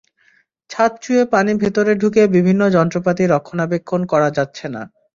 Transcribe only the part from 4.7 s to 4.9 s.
না।